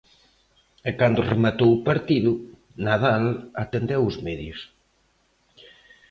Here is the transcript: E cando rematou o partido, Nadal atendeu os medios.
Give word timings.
E 0.89 0.91
cando 0.99 1.27
rematou 1.31 1.71
o 1.73 1.83
partido, 1.89 2.31
Nadal 2.85 3.25
atendeu 3.63 4.01
os 4.09 4.15
medios. 4.25 4.59